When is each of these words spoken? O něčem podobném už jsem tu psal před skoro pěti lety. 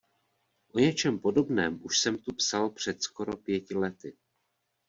O 0.73 0.79
něčem 0.79 1.19
podobném 1.19 1.79
už 1.83 1.99
jsem 1.99 2.17
tu 2.17 2.33
psal 2.33 2.69
před 2.69 3.03
skoro 3.03 3.37
pěti 3.37 3.75
lety. 3.75 4.17